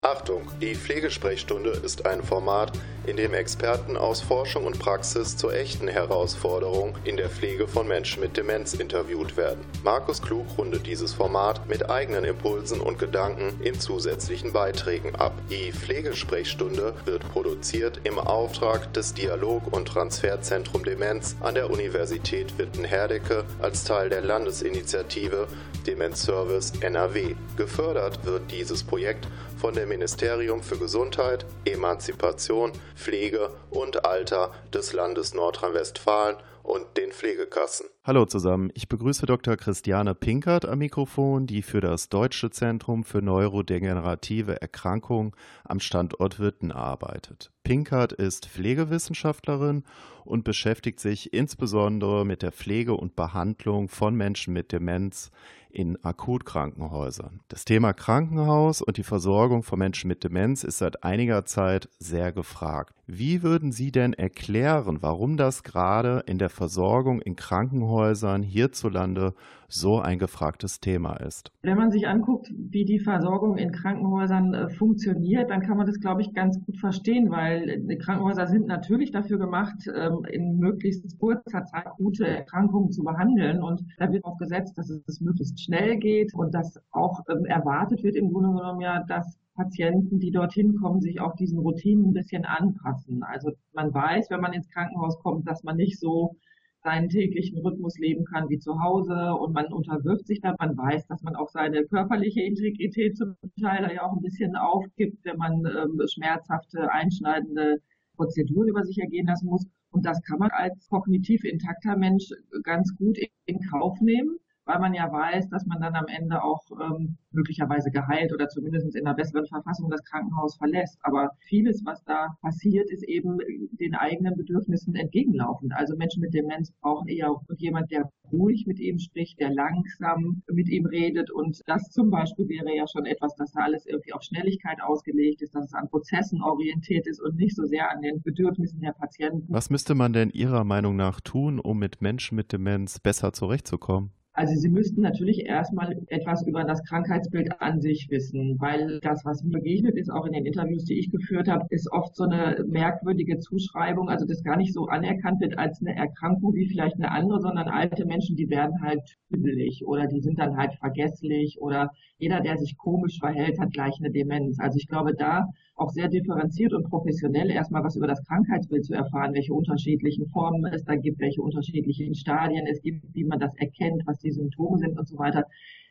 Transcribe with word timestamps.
Achtung, 0.00 0.48
die 0.60 0.76
Pflegesprechstunde 0.76 1.70
ist 1.70 2.06
ein 2.06 2.22
Format, 2.22 2.70
in 3.08 3.16
dem 3.16 3.32
Experten 3.32 3.96
aus 3.96 4.20
Forschung 4.20 4.66
und 4.66 4.78
Praxis 4.78 5.36
zu 5.36 5.50
echten 5.50 5.88
Herausforderungen 5.88 6.94
in 7.04 7.16
der 7.16 7.30
Pflege 7.30 7.66
von 7.66 7.88
Menschen 7.88 8.20
mit 8.20 8.36
Demenz 8.36 8.74
interviewt 8.74 9.38
werden. 9.38 9.64
Markus 9.82 10.20
Klug 10.20 10.46
rundet 10.58 10.86
dieses 10.86 11.14
Format 11.14 11.66
mit 11.68 11.88
eigenen 11.88 12.24
Impulsen 12.24 12.80
und 12.80 12.98
Gedanken 12.98 13.58
in 13.62 13.80
zusätzlichen 13.80 14.52
Beiträgen 14.52 15.14
ab. 15.14 15.32
Die 15.48 15.72
Pflegesprechstunde 15.72 16.94
wird 17.06 17.26
produziert 17.32 18.00
im 18.04 18.18
Auftrag 18.18 18.92
des 18.92 19.14
Dialog- 19.14 19.72
und 19.72 19.88
Transferzentrum 19.88 20.84
Demenz 20.84 21.34
an 21.40 21.54
der 21.54 21.70
Universität 21.70 22.58
Witten-Herdecke 22.58 23.44
als 23.60 23.84
Teil 23.84 24.10
der 24.10 24.20
Landesinitiative 24.20 25.48
Demenzservice 25.86 26.72
NRW. 26.80 27.34
Gefördert 27.56 28.22
wird 28.26 28.50
dieses 28.50 28.82
Projekt 28.82 29.26
von 29.56 29.74
dem 29.74 29.88
Ministerium 29.88 30.62
für 30.62 30.76
Gesundheit, 30.76 31.44
Emanzipation, 31.64 32.72
Pflege 32.98 33.50
und 33.70 34.04
Alter 34.04 34.52
des 34.74 34.92
Landes 34.92 35.32
Nordrhein-Westfalen 35.32 36.36
und 36.68 36.98
den 36.98 37.12
Pflegekassen. 37.12 37.86
Hallo 38.04 38.26
zusammen, 38.26 38.70
ich 38.74 38.88
begrüße 38.88 39.24
Dr. 39.24 39.56
Christiane 39.56 40.14
Pinkert 40.14 40.66
am 40.66 40.78
Mikrofon, 40.78 41.46
die 41.46 41.62
für 41.62 41.80
das 41.80 42.10
Deutsche 42.10 42.50
Zentrum 42.50 43.04
für 43.04 43.22
neurodegenerative 43.22 44.60
Erkrankungen 44.60 45.32
am 45.64 45.80
Standort 45.80 46.40
Witten 46.40 46.70
arbeitet. 46.70 47.50
Pinkert 47.64 48.12
ist 48.12 48.46
Pflegewissenschaftlerin 48.46 49.84
und 50.24 50.44
beschäftigt 50.44 51.00
sich 51.00 51.32
insbesondere 51.32 52.26
mit 52.26 52.42
der 52.42 52.52
Pflege 52.52 52.94
und 52.94 53.16
Behandlung 53.16 53.88
von 53.88 54.14
Menschen 54.14 54.52
mit 54.52 54.72
Demenz 54.72 55.30
in 55.70 56.02
Akutkrankenhäusern. 56.02 57.40
Das 57.48 57.64
Thema 57.64 57.92
Krankenhaus 57.92 58.82
und 58.82 58.96
die 58.96 59.02
Versorgung 59.02 59.62
von 59.62 59.78
Menschen 59.78 60.08
mit 60.08 60.24
Demenz 60.24 60.64
ist 60.64 60.78
seit 60.78 61.04
einiger 61.04 61.44
Zeit 61.44 61.88
sehr 61.98 62.32
gefragt. 62.32 62.94
Wie 63.06 63.42
würden 63.42 63.72
Sie 63.72 63.92
denn 63.92 64.12
erklären, 64.12 64.98
warum 65.02 65.36
das 65.36 65.62
gerade 65.62 66.24
in 66.26 66.38
der 66.38 66.50
Versorgung 66.58 67.20
in 67.20 67.36
Krankenhäusern 67.36 68.42
hierzulande 68.42 69.32
so 69.68 70.00
ein 70.00 70.18
gefragtes 70.18 70.80
Thema 70.80 71.14
ist? 71.14 71.52
Wenn 71.62 71.76
man 71.76 71.92
sich 71.92 72.08
anguckt, 72.08 72.48
wie 72.52 72.84
die 72.84 72.98
Versorgung 72.98 73.56
in 73.56 73.70
Krankenhäusern 73.70 74.54
äh, 74.54 74.68
funktioniert, 74.70 75.50
dann 75.50 75.60
kann 75.60 75.76
man 75.76 75.86
das, 75.86 76.00
glaube 76.00 76.22
ich, 76.22 76.34
ganz 76.34 76.58
gut 76.66 76.76
verstehen, 76.78 77.30
weil 77.30 77.68
äh, 77.68 77.96
Krankenhäuser 77.96 78.48
sind 78.48 78.66
natürlich 78.66 79.12
dafür 79.12 79.38
gemacht, 79.38 79.76
ähm, 79.94 80.24
in 80.28 80.58
möglichst 80.58 81.16
kurzer 81.20 81.64
Zeit 81.64 81.86
gute 81.96 82.26
Erkrankungen 82.26 82.90
zu 82.90 83.04
behandeln. 83.04 83.62
Und 83.62 83.84
da 83.98 84.10
wird 84.10 84.24
auch 84.24 84.38
gesetzt, 84.38 84.76
dass 84.76 84.90
es 84.90 85.20
möglichst 85.20 85.62
schnell 85.62 85.96
geht 85.98 86.34
und 86.34 86.52
dass 86.54 86.80
auch 86.90 87.20
ähm, 87.28 87.44
erwartet 87.44 88.02
wird 88.02 88.16
im 88.16 88.32
Grunde 88.32 88.48
genommen 88.48 88.80
ja, 88.80 89.04
dass 89.06 89.38
Patienten, 89.58 90.20
die 90.20 90.30
dorthin 90.30 90.76
kommen, 90.76 91.00
sich 91.00 91.20
auch 91.20 91.34
diesen 91.34 91.58
Routinen 91.58 92.10
ein 92.10 92.12
bisschen 92.12 92.44
anpassen. 92.44 93.24
Also 93.24 93.50
man 93.72 93.92
weiß, 93.92 94.30
wenn 94.30 94.40
man 94.40 94.52
ins 94.52 94.70
Krankenhaus 94.70 95.18
kommt, 95.18 95.48
dass 95.48 95.64
man 95.64 95.76
nicht 95.76 95.98
so 95.98 96.36
seinen 96.84 97.08
täglichen 97.08 97.58
Rhythmus 97.58 97.98
leben 97.98 98.24
kann 98.24 98.48
wie 98.48 98.60
zu 98.60 98.80
Hause 98.80 99.34
und 99.34 99.52
man 99.52 99.66
unterwirft 99.72 100.28
sich 100.28 100.40
da. 100.40 100.54
Man 100.60 100.76
weiß, 100.76 101.08
dass 101.08 101.22
man 101.22 101.34
auch 101.34 101.48
seine 101.48 101.84
körperliche 101.86 102.40
Integrität 102.40 103.16
zum 103.16 103.34
Teil 103.60 103.92
ja 103.92 104.06
auch 104.06 104.12
ein 104.12 104.22
bisschen 104.22 104.54
aufgibt, 104.54 105.24
wenn 105.24 105.38
man 105.38 105.64
ähm, 105.66 106.00
schmerzhafte, 106.06 106.92
einschneidende 106.92 107.78
Prozeduren 108.16 108.68
über 108.68 108.84
sich 108.84 108.98
ergehen 108.98 109.26
lassen 109.26 109.48
muss. 109.48 109.66
Und 109.90 110.06
das 110.06 110.22
kann 110.22 110.38
man 110.38 110.50
als 110.52 110.88
kognitiv 110.88 111.42
intakter 111.42 111.96
Mensch 111.96 112.30
ganz 112.62 112.94
gut 112.96 113.18
in 113.46 113.58
Kauf 113.70 114.00
nehmen 114.00 114.38
weil 114.68 114.80
man 114.80 114.92
ja 114.92 115.10
weiß, 115.10 115.48
dass 115.48 115.64
man 115.64 115.80
dann 115.80 115.94
am 115.94 116.04
Ende 116.08 116.44
auch 116.44 116.62
ähm, 116.78 117.16
möglicherweise 117.32 117.90
geheilt 117.90 118.34
oder 118.34 118.48
zumindest 118.48 118.94
in 118.94 119.06
einer 119.06 119.16
besseren 119.16 119.46
Verfassung 119.46 119.88
das 119.90 120.04
Krankenhaus 120.04 120.56
verlässt. 120.58 120.98
Aber 121.02 121.30
vieles, 121.48 121.82
was 121.86 122.04
da 122.04 122.36
passiert, 122.42 122.90
ist 122.90 123.02
eben 123.02 123.38
den 123.80 123.94
eigenen 123.94 124.36
Bedürfnissen 124.36 124.94
entgegenlaufend. 124.94 125.72
Also 125.74 125.96
Menschen 125.96 126.20
mit 126.20 126.34
Demenz 126.34 126.70
brauchen 126.82 127.08
eher 127.08 127.34
jemand, 127.56 127.90
der 127.90 128.10
ruhig 128.30 128.66
mit 128.66 128.78
ihm 128.78 128.98
spricht, 128.98 129.40
der 129.40 129.50
langsam 129.54 130.42
mit 130.52 130.68
ihm 130.68 130.84
redet. 130.84 131.30
Und 131.30 131.62
das 131.66 131.90
zum 131.90 132.10
Beispiel 132.10 132.46
wäre 132.50 132.76
ja 132.76 132.84
schon 132.86 133.06
etwas, 133.06 133.34
dass 133.36 133.52
da 133.52 133.62
alles 133.62 133.86
irgendwie 133.86 134.12
auf 134.12 134.22
Schnelligkeit 134.22 134.82
ausgelegt 134.82 135.40
ist, 135.40 135.54
dass 135.54 135.64
es 135.64 135.72
an 135.72 135.88
Prozessen 135.88 136.42
orientiert 136.42 137.06
ist 137.06 137.22
und 137.22 137.36
nicht 137.36 137.56
so 137.56 137.64
sehr 137.64 137.90
an 137.90 138.02
den 138.02 138.20
Bedürfnissen 138.20 138.80
der 138.80 138.92
Patienten. 138.92 139.46
Was 139.48 139.70
müsste 139.70 139.94
man 139.94 140.12
denn 140.12 140.28
Ihrer 140.28 140.64
Meinung 140.64 140.94
nach 140.94 141.22
tun, 141.22 141.58
um 141.58 141.78
mit 141.78 142.02
Menschen 142.02 142.36
mit 142.36 142.52
Demenz 142.52 143.00
besser 143.00 143.32
zurechtzukommen? 143.32 144.12
Also 144.38 144.54
Sie 144.54 144.68
müssten 144.68 145.00
natürlich 145.00 145.46
erstmal 145.46 146.00
etwas 146.06 146.46
über 146.46 146.62
das 146.62 146.84
Krankheitsbild 146.84 147.60
an 147.60 147.80
sich 147.80 148.06
wissen, 148.08 148.54
weil 148.60 149.00
das, 149.00 149.24
was 149.24 149.42
mir 149.42 149.50
begegnet 149.50 149.96
ist, 149.96 150.12
auch 150.12 150.26
in 150.26 150.32
den 150.32 150.46
Interviews, 150.46 150.84
die 150.84 150.96
ich 150.96 151.10
geführt 151.10 151.48
habe, 151.48 151.66
ist 151.70 151.90
oft 151.90 152.14
so 152.14 152.22
eine 152.22 152.64
merkwürdige 152.68 153.40
Zuschreibung, 153.40 154.08
also 154.08 154.26
das 154.26 154.44
gar 154.44 154.56
nicht 154.56 154.72
so 154.72 154.86
anerkannt 154.86 155.40
wird 155.40 155.58
als 155.58 155.80
eine 155.80 155.96
Erkrankung 155.96 156.54
wie 156.54 156.68
vielleicht 156.68 156.94
eine 156.98 157.10
andere, 157.10 157.40
sondern 157.40 157.66
alte 157.66 158.04
Menschen, 158.04 158.36
die 158.36 158.48
werden 158.48 158.80
halt 158.80 159.02
tüdelig 159.28 159.84
oder 159.84 160.06
die 160.06 160.20
sind 160.20 160.38
dann 160.38 160.56
halt 160.56 160.72
vergesslich 160.74 161.60
oder 161.60 161.90
jeder, 162.18 162.40
der 162.40 162.58
sich 162.58 162.76
komisch 162.76 163.18
verhält, 163.18 163.58
hat 163.58 163.72
gleich 163.72 163.96
eine 163.98 164.12
Demenz. 164.12 164.60
Also 164.60 164.76
ich 164.76 164.86
glaube, 164.86 165.14
da 165.14 165.48
auch 165.78 165.90
sehr 165.90 166.08
differenziert 166.08 166.72
und 166.72 166.88
professionell 166.88 167.50
erstmal 167.50 167.84
was 167.84 167.96
über 167.96 168.06
das 168.06 168.24
Krankheitsbild 168.24 168.84
zu 168.84 168.94
erfahren, 168.94 169.34
welche 169.34 169.54
unterschiedlichen 169.54 170.26
Formen 170.26 170.64
es 170.72 170.84
da 170.84 170.96
gibt, 170.96 171.20
welche 171.20 171.40
unterschiedlichen 171.40 172.14
Stadien 172.14 172.66
es 172.66 172.82
gibt, 172.82 173.04
wie 173.14 173.24
man 173.24 173.38
das 173.38 173.54
erkennt, 173.56 174.02
was 174.06 174.18
die 174.18 174.27
Symptome 174.32 174.78
sind 174.78 174.98
und 174.98 175.08
so 175.08 175.18
weiter. 175.18 175.44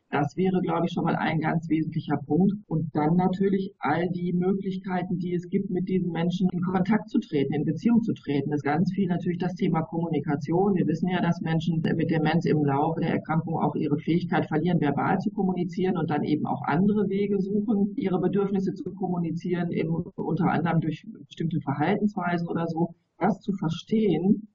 Das 0.09 0.37
wäre, 0.37 0.61
glaube 0.61 0.85
ich, 0.85 0.93
schon 0.93 1.03
mal 1.03 1.17
ein 1.17 1.41
ganz 1.41 1.67
wesentlicher 1.67 2.15
Punkt. 2.15 2.53
Und 2.67 2.95
dann 2.95 3.17
natürlich 3.17 3.73
all 3.79 4.07
die 4.09 4.31
Möglichkeiten, 4.31 5.19
die 5.19 5.33
es 5.33 5.49
gibt, 5.49 5.69
mit 5.69 5.89
diesen 5.89 6.13
Menschen 6.13 6.47
in 6.53 6.61
Kontakt 6.61 7.09
zu 7.09 7.19
treten, 7.19 7.53
in 7.53 7.65
Beziehung 7.65 8.01
zu 8.01 8.13
treten. 8.13 8.49
Das 8.49 8.59
ist 8.59 8.63
ganz 8.63 8.93
viel 8.93 9.09
natürlich 9.09 9.39
das 9.39 9.55
Thema 9.55 9.81
Kommunikation. 9.81 10.75
Wir 10.75 10.87
wissen 10.87 11.09
ja, 11.09 11.21
dass 11.21 11.41
Menschen 11.41 11.81
mit 11.81 12.09
Demenz 12.09 12.45
im 12.45 12.63
Laufe 12.63 13.01
der 13.01 13.09
Erkrankung 13.09 13.55
auch 13.55 13.75
ihre 13.75 13.97
Fähigkeit 13.97 14.45
verlieren, 14.45 14.79
verbal 14.79 15.19
zu 15.19 15.29
kommunizieren 15.29 15.97
und 15.97 16.09
dann 16.09 16.23
eben 16.23 16.45
auch 16.45 16.61
andere 16.61 17.09
Wege 17.09 17.41
suchen, 17.41 17.93
ihre 17.97 18.21
Bedürfnisse 18.21 18.73
zu 18.75 18.93
kommunizieren, 18.93 19.71
eben 19.71 19.93
unter 19.93 20.49
anderem 20.49 20.79
durch 20.79 21.05
bestimmte 21.27 21.59
Verhaltensweisen 21.59 22.47
oder 22.47 22.65
so. 22.67 22.95
Das 23.17 23.41
zu 23.41 23.51
verstehen, 23.51 24.47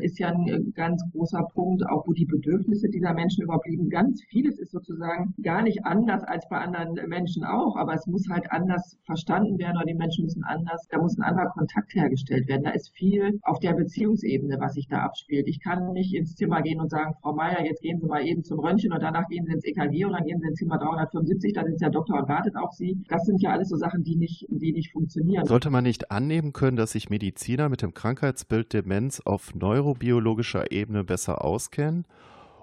ist 0.00 0.18
ja 0.18 0.28
ein 0.28 0.46
äh, 0.48 0.60
ganz 0.74 1.02
großer 1.12 1.42
Punkt, 1.54 1.86
auch 1.86 2.06
wo 2.06 2.12
die 2.12 2.26
Bedürfnisse 2.26 2.88
dieser 2.88 3.14
Menschen 3.14 3.44
überhaupt. 3.44 3.66
Ganz 3.90 4.22
vieles 4.24 4.58
ist 4.58 4.72
sozusagen 4.72 5.34
gar 5.42 5.62
nicht 5.62 5.84
anders 5.84 6.22
als 6.24 6.48
bei 6.48 6.58
anderen 6.58 6.94
Menschen 7.08 7.44
auch, 7.44 7.76
aber 7.76 7.94
es 7.94 8.06
muss 8.06 8.28
halt 8.28 8.50
anders 8.50 8.98
verstanden 9.04 9.58
werden 9.58 9.76
oder 9.76 9.86
die 9.86 9.94
Menschen 9.94 10.24
müssen 10.24 10.44
anders, 10.44 10.86
da 10.90 10.98
muss 10.98 11.18
ein 11.18 11.22
anderer 11.22 11.50
Kontakt 11.50 11.94
hergestellt 11.94 12.48
werden. 12.48 12.64
Da 12.64 12.70
ist 12.70 12.90
viel 12.90 13.38
auf 13.42 13.60
der 13.60 13.74
Beziehungsebene, 13.74 14.56
was 14.60 14.74
sich 14.74 14.88
da 14.88 14.98
abspielt. 15.02 15.46
Ich 15.48 15.60
kann 15.60 15.92
nicht 15.92 16.14
ins 16.14 16.34
Zimmer 16.34 16.62
gehen 16.62 16.80
und 16.80 16.90
sagen, 16.90 17.14
Frau 17.20 17.34
Meier, 17.34 17.64
jetzt 17.64 17.82
gehen 17.82 18.00
Sie 18.00 18.06
mal 18.06 18.26
eben 18.26 18.42
zum 18.42 18.58
Röntgen 18.58 18.92
und 18.92 19.02
danach 19.02 19.28
gehen 19.28 19.44
Sie 19.46 19.52
ins 19.52 19.64
EKG 19.64 20.04
und 20.04 20.12
dann 20.12 20.24
gehen 20.24 20.40
Sie 20.40 20.48
ins 20.48 20.58
Zimmer 20.58 20.78
375, 20.78 21.52
da 21.52 21.62
ist 21.62 21.80
der 21.80 21.90
Doktor 21.90 22.18
und 22.18 22.28
wartet 22.28 22.56
auf 22.56 22.72
Sie. 22.72 23.02
Das 23.08 23.24
sind 23.24 23.40
ja 23.42 23.50
alles 23.50 23.68
so 23.68 23.76
Sachen, 23.76 24.02
die 24.02 24.16
nicht, 24.16 24.46
die 24.48 24.72
nicht 24.72 24.92
funktionieren. 24.92 25.44
Sollte 25.46 25.70
man 25.70 25.84
nicht 25.84 26.10
annehmen 26.10 26.52
können, 26.52 26.76
dass 26.76 26.92
sich 26.92 27.10
Mediziner 27.10 27.68
mit 27.68 27.82
dem 27.82 27.94
Krankheitsbild 27.94 28.72
Demenz 28.72 29.20
auf 29.20 29.52
neurobiologischer 29.60 30.72
Ebene 30.72 31.04
besser 31.04 31.44
auskennen? 31.44 32.06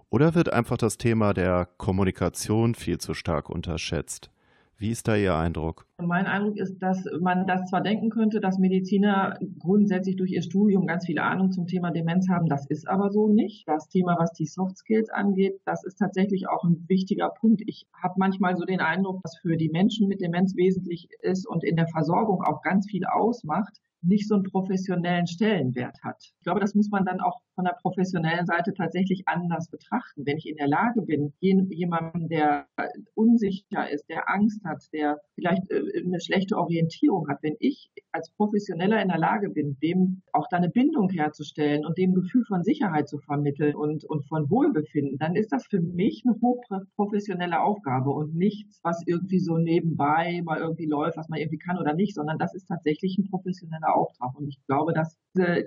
Oder 0.10 0.36
wird 0.36 0.52
einfach 0.52 0.78
das 0.78 0.98
Thema 0.98 1.34
der 1.34 1.68
Kommunikation 1.78 2.76
viel 2.76 2.98
zu 2.98 3.14
stark 3.14 3.50
unterschätzt? 3.50 4.32
Wie 4.80 4.92
ist 4.92 5.08
da 5.08 5.16
Ihr 5.16 5.36
Eindruck? 5.36 5.88
Mein 6.00 6.28
Eindruck 6.28 6.58
ist, 6.58 6.78
dass 6.78 7.04
man 7.20 7.48
das 7.48 7.68
zwar 7.68 7.82
denken 7.82 8.12
könnte, 8.12 8.40
dass 8.40 8.60
Mediziner 8.60 9.40
grundsätzlich 9.58 10.18
durch 10.18 10.32
ihr 10.32 10.44
Studium 10.44 10.86
ganz 10.86 11.08
viele 11.08 11.24
Ahnung 11.24 11.52
zum 11.52 11.66
Thema 11.66 11.90
Demenz 11.90 12.30
haben. 12.30 12.48
Das 12.48 12.68
ist 12.68 12.88
aber 12.88 13.10
so 13.10 13.28
nicht. 13.28 13.68
Das 13.68 13.90
Thema, 13.90 14.18
was 14.20 14.34
die 14.34 14.46
Soft 14.46 14.78
Skills 14.78 15.10
angeht, 15.10 15.60
das 15.66 15.84
ist 15.84 15.98
tatsächlich 15.98 16.48
auch 16.48 16.64
ein 16.64 16.86
wichtiger 16.88 17.30
Punkt. 17.30 17.64
Ich 17.66 17.88
habe 17.92 18.14
manchmal 18.18 18.56
so 18.56 18.66
den 18.66 18.80
Eindruck, 18.80 19.24
dass 19.24 19.38
für 19.38 19.58
die 19.58 19.70
Menschen 19.70 20.08
mit 20.08 20.22
Demenz 20.22 20.56
wesentlich 20.56 21.10
ist 21.22 21.48
und 21.48 21.64
in 21.64 21.76
der 21.76 21.88
Versorgung 21.88 22.44
auch 22.44 22.62
ganz 22.62 22.88
viel 22.88 23.06
ausmacht, 23.06 23.82
nicht 24.02 24.28
so 24.28 24.36
einen 24.36 24.44
professionellen 24.44 25.28
Stellenwert 25.28 25.98
hat. 26.04 26.18
Ich 26.22 26.44
glaube, 26.44 26.60
das 26.60 26.76
muss 26.76 26.90
man 26.90 27.06
dann 27.06 27.20
auch 27.20 27.42
von 27.56 27.66
der 27.66 27.76
professionellen 27.82 28.46
Seite 28.46 28.74
tatsächlich 28.74 29.24
anders 29.28 29.68
betrachten. 29.70 30.26
Wenn 30.26 30.38
ich 30.38 30.48
in 30.48 30.58
der 30.58 30.68
Lage 30.68 31.02
bin, 31.02 31.34
jemanden, 31.40 32.30
der 32.30 32.68
unsicher 33.16 33.90
ist, 33.90 34.08
der 34.10 34.30
Angst 34.30 34.64
hat, 34.64 34.84
der 34.94 35.18
vielleicht 35.34 35.70
äh, 35.72 36.04
eine 36.06 36.20
schlechte 36.20 36.56
Orientierung 36.56 37.28
hat, 37.28 37.40
wenn 37.42 37.56
ich 37.60 37.90
als 38.12 38.30
Professioneller 38.32 39.02
in 39.02 39.08
der 39.08 39.18
Lage 39.18 39.50
bin, 39.50 39.78
dem 39.82 40.22
auch 40.34 40.48
da 40.50 40.58
eine 40.58 40.70
Bindung 40.70 41.10
herzustellen 41.10 41.86
und 41.86 41.98
dem 41.98 42.14
Gefühl 42.14 42.46
von 42.46 42.64
Sicherheit 42.64 43.10
zu 43.10 43.18
vermitteln 43.18 43.76
und, 43.76 44.06
und 44.06 44.28
von 44.28 44.50
Wohlbefinden, 44.50 45.18
dann 45.18 45.36
ist 45.36 45.52
das 45.52 45.66
für 45.66 45.82
mich 45.82 46.24
eine 46.26 46.40
hochprofessionelle 46.40 47.60
Aufgabe 47.60 48.12
und 48.12 48.36
nichts, 48.36 48.80
was 48.84 49.02
irgendwie 49.06 49.40
so 49.40 49.58
nebenbei 49.58 50.42
mal 50.44 50.60
irgendwie 50.60 50.86
läuft, 50.86 51.18
was 51.18 51.30
man 51.30 51.40
irgendwie 51.40 51.58
kann 51.58 51.80
oder 51.80 51.94
nicht, 51.94 52.14
sondern 52.14 52.38
das 52.38 52.54
ist 52.54 52.68
tatsächlich 52.68 53.18
ein 53.18 53.30
professioneller 53.30 53.87
zentraler 53.88 53.96
Auftrag. 53.96 54.36
Und 54.38 54.48
ich 54.48 54.60
glaube, 54.66 54.94
dass 54.94 55.18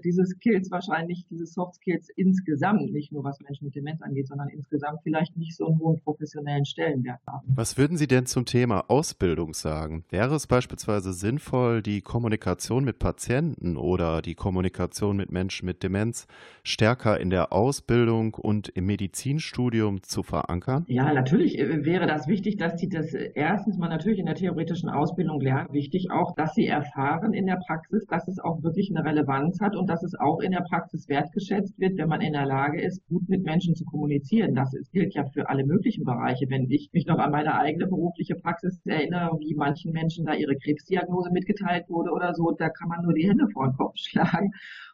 diese 0.05 0.25
Skills 0.27 0.71
wahrscheinlich, 0.71 1.27
diese 1.31 1.47
Soft 1.47 1.77
Skills 1.77 2.09
insgesamt, 2.17 2.93
nicht 2.93 3.13
nur 3.13 3.25
was 3.25 3.39
Menschen 3.41 3.67
mit 3.67 3.77
Demenz 3.77 4.03
angeht, 4.03 4.27
sondern 4.27 4.49
insgesamt 4.49 5.01
vielleicht 5.03 5.37
nicht 5.37 5.57
so 5.57 5.67
einen 5.67 5.79
hohen 5.79 6.01
professionellen 6.01 6.65
Stellenwert 6.65 7.21
haben. 7.27 7.53
Was 7.55 7.79
würden 7.79 7.97
Sie 7.97 8.09
denn 8.09 8.27
zum 8.27 8.47
Thema 8.47 8.85
Ausbildung 8.89 9.55
sagen? 9.55 10.05
Wäre 10.11 10.35
es 10.35 10.47
beispielsweise 10.47 11.13
sinnvoll, 11.13 11.83
die 11.83 12.01
Kommunikation 12.01 12.85
mit 12.85 12.99
Patienten 12.99 13.77
oder 13.77 14.23
die 14.23 14.35
Kommunikation 14.35 15.17
mit 15.17 15.31
Menschen 15.31 15.67
mit 15.67 15.83
Demenz 15.83 16.27
stärker 16.65 17.21
in 17.21 17.31
der 17.31 17.53
Ausbildung 17.53 18.35
und 18.35 18.69
im 18.71 18.87
Medizinstudium 18.87 20.03
zu 20.03 20.23
verankern? 20.23 20.85
Ja, 20.89 21.13
natürlich 21.13 21.59
äh, 21.59 21.85
wäre 21.85 22.07
das 22.07 22.27
wichtig, 22.27 22.57
dass 22.57 22.81
sie 22.81 22.89
das 22.89 23.15
äh, 23.15 23.31
erstens 23.35 23.79
mal 23.79 23.89
natürlich 23.89 24.19
in 24.19 24.27
der 24.27 24.35
theoretischen 24.35 24.89
Ausbildung 24.89 25.41
lernen. 25.41 25.73
Wichtig 25.73 26.11
auch, 26.11 26.35
dass 26.35 26.55
sie 26.55 26.67
erfahren 26.67 27.35
in 27.35 27.47
der 27.47 27.61
Praxis, 27.67 28.05
dass 28.11 28.29
es 28.29 28.39
auch 28.39 28.63
wirklich 28.63 28.91
eine 28.91 29.05
Relevanz 29.05 29.61
hat 29.61 29.77
und 29.77 29.89
dass 29.89 30.03
es 30.03 30.15
auch 30.15 30.41
in 30.41 30.53
der 30.53 30.65
Praxis 30.69 31.09
wertgeschätzt 31.09 31.79
wird, 31.79 31.97
wenn 31.97 32.09
man 32.09 32.21
in 32.21 32.33
der 32.33 32.47
Lage 32.47 32.81
ist, 32.83 33.07
gut 33.09 33.29
mit 33.29 33.45
Menschen 33.45 33.75
zu 33.75 33.85
kommunizieren. 33.85 34.55
Das 34.55 34.73
gilt 34.93 35.15
ja 35.15 35.25
für 35.25 35.49
alle 35.49 35.65
möglichen 35.65 36.05
Bereiche. 36.05 36.47
Wenn 36.49 36.71
ich 36.71 36.91
mich 36.93 37.07
noch 37.07 37.19
an 37.19 37.31
meine 37.31 37.55
eigene 37.55 37.87
berufliche 37.87 38.35
Praxis 38.35 38.81
erinnere, 38.85 39.39
wie 39.39 39.55
manchen 39.55 39.93
Menschen 39.93 40.27
da 40.27 40.35
ihre 40.35 40.57
Krebsdiagnose 40.57 41.31
mitgeteilt 41.31 41.89
wurde 41.89 42.11
oder 42.11 42.35
so, 42.35 42.51
da 42.51 42.69
kann 42.69 42.89
man 42.89 43.03
nur 43.03 43.15
die 43.15 43.29
Hände 43.29 43.47
vor 43.53 43.69
den 43.69 43.77
Kopf 43.77 43.97
schlagen. 43.97 44.53